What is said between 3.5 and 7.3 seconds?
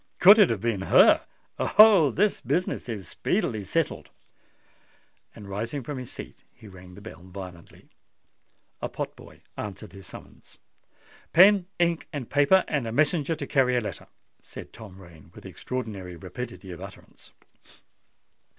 settled!" And rising from his seat, he rang the bell